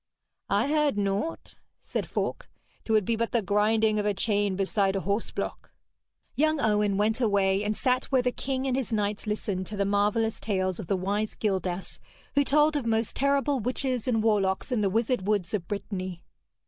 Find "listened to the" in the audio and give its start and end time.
9.27-9.85